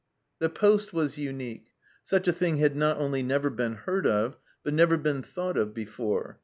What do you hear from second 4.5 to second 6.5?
but never been thought of, before.